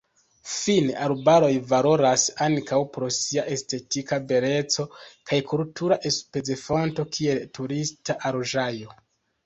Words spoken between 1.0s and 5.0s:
arbaroj valoras ankaŭ pro sia estetika beleco